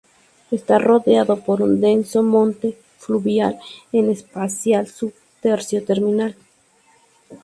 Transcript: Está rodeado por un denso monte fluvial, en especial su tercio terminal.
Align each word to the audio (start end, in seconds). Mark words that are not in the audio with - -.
Está 0.49 0.79
rodeado 0.79 1.37
por 1.45 1.61
un 1.61 1.79
denso 1.79 2.23
monte 2.23 2.75
fluvial, 2.97 3.59
en 3.91 4.09
especial 4.09 4.87
su 4.87 5.13
tercio 5.41 5.83
terminal. 5.85 6.35